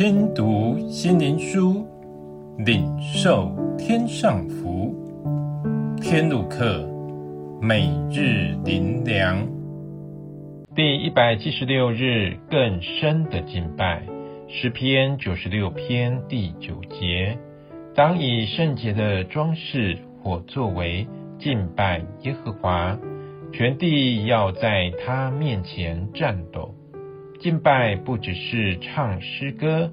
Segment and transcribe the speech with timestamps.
[0.00, 1.86] 听读心灵书，
[2.56, 4.94] 领受天上福。
[6.00, 6.88] 天路客，
[7.60, 9.46] 每日灵粮，
[10.74, 14.02] 第一百七十六日，更深的敬拜。
[14.48, 17.36] 诗篇九十六篇第九节：
[17.94, 21.06] 当以圣洁的装饰或作为
[21.38, 22.98] 敬拜耶和华，
[23.52, 26.74] 全地要在他面前颤抖。
[27.40, 29.90] 敬拜不只是唱诗歌，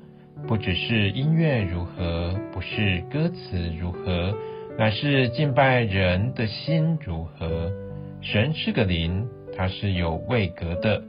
[0.48, 4.36] 不只是音乐如何，不是歌词如何，
[4.78, 7.72] 乃是敬拜人的心如何。
[8.20, 11.02] 神是个灵，他是有位格的，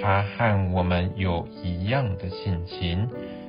[0.00, 3.06] 他和我们有一样的性情，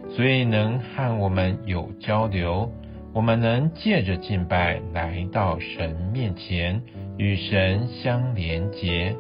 [0.10, 2.70] 所以能和我们有交流。
[3.14, 6.82] 我们能借着敬拜来到神面前，
[7.18, 9.16] 与神相连结。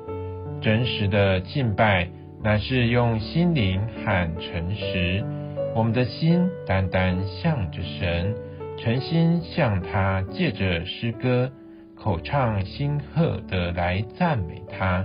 [0.62, 2.10] 真实的敬拜。
[2.44, 5.24] 乃是用心灵和诚实，
[5.76, 8.36] 我们的心单单向着神，
[8.78, 11.52] 诚心向他，借着诗歌、
[11.96, 15.04] 口唱心和的来赞美他，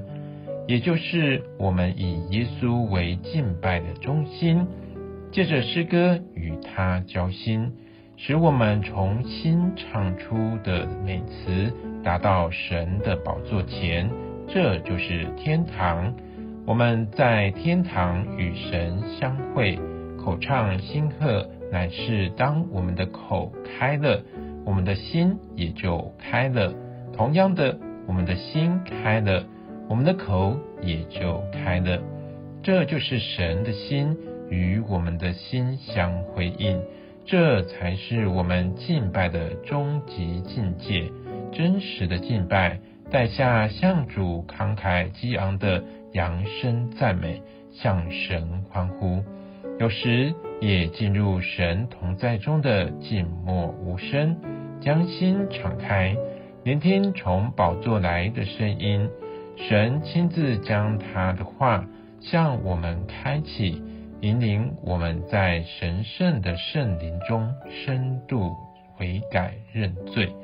[0.69, 4.67] 也就是我们以耶稣为敬拜的中心，
[5.33, 7.73] 借着诗歌与他交心，
[8.19, 11.73] 使我们从心唱出的美词
[12.05, 14.11] 达到神的宝座前，
[14.47, 16.15] 这就是天堂。
[16.71, 19.77] 我们在天堂与神相会，
[20.17, 24.23] 口唱心和，乃是当我们的口开了，
[24.65, 26.73] 我们的心也就开了。
[27.13, 29.45] 同样的，我们的心开了，
[29.89, 32.01] 我们的口也就开了。
[32.63, 34.17] 这就是神的心
[34.49, 36.81] 与我们的心相回应，
[37.27, 41.11] 这才是我们敬拜的终极境界。
[41.53, 42.79] 真实的敬拜，
[43.11, 45.83] 带下向主慷慨激昂的。
[46.13, 49.23] 扬声赞美，向神欢呼；
[49.79, 54.37] 有时也进入神同在中的静默无声，
[54.81, 56.17] 将心敞开，
[56.65, 59.09] 聆听从宝座来的声音。
[59.57, 61.87] 神亲自将他的话
[62.21, 63.83] 向我们开启，
[64.21, 68.57] 引领我们在神圣的圣灵中深度
[68.97, 70.35] 悔改认罪，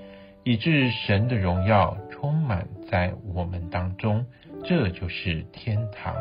[0.44, 4.24] 以致神的荣耀充满在我们当中。
[4.68, 6.14] 这就是天堂。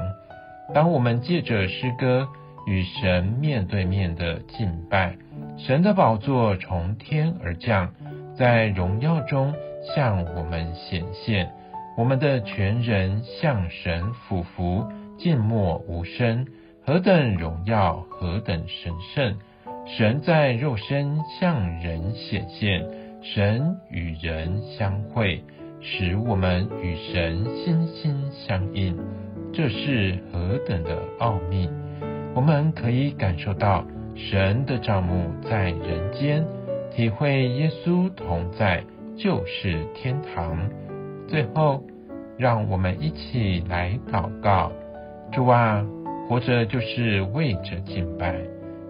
[0.74, 2.28] 当我们借着诗歌
[2.68, 5.16] 与神面对面的敬拜，
[5.58, 7.92] 神的宝座从天而降，
[8.38, 9.54] 在荣耀中
[9.96, 11.52] 向我们显现。
[11.98, 14.86] 我们的全人向神俯伏，
[15.18, 16.46] 静默无声，
[16.86, 19.38] 何等荣耀，何等神圣！
[19.88, 22.84] 神在肉身向人显现，
[23.22, 25.42] 神与人相会。
[25.80, 28.98] 使我们与神心心相印，
[29.54, 31.70] 这是何等的奥秘！
[32.34, 33.86] 我们可以感受到
[34.16, 36.46] 神的帐幕在人间，
[36.92, 38.84] 体会耶稣同在
[39.16, 40.58] 就是天堂。
[41.28, 41.84] 最后，
[42.38, 44.72] 让我们一起来祷告：
[45.32, 45.86] 主啊，
[46.28, 48.36] 活着就是为着敬拜，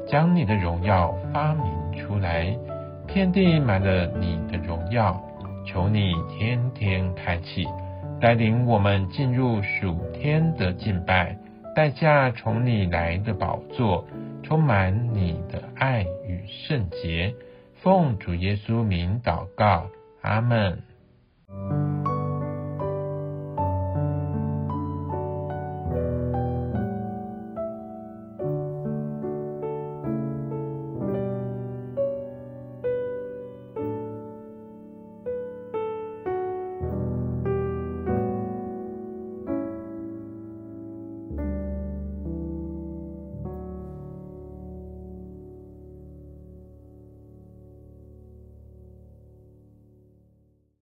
[0.07, 2.57] 将你的荣耀发明出来，
[3.05, 5.21] 遍地满了你的荣耀。
[5.65, 7.65] 求你天天开启，
[8.21, 11.37] 带领我们进入属天的敬拜，
[11.75, 14.05] 带下从你来的宝座，
[14.43, 17.33] 充满你的爱与圣洁。
[17.81, 19.87] 奉主耶稣名祷告，
[20.21, 20.81] 阿门。